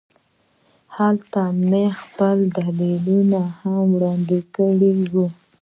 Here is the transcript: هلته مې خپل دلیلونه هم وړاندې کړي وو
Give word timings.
هلته 0.97 1.41
مې 1.69 1.85
خپل 2.01 2.37
دلیلونه 2.55 3.41
هم 3.59 3.85
وړاندې 3.95 4.39
کړي 4.55 4.93
وو 5.11 5.27